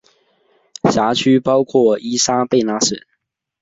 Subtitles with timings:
[0.91, 2.97] 辖区包括伊莎贝拉省。